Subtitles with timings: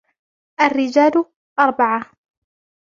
[0.61, 1.25] الرِّجَالُ
[1.59, 2.05] أَرْبَعَةٌ